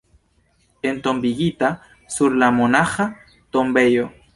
Entombigita 0.91 1.71
sur 2.15 2.33
la 2.45 2.49
monaĥa 2.59 3.11
tombejo. 3.57 4.15